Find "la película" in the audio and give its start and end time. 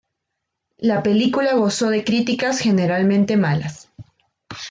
0.79-1.53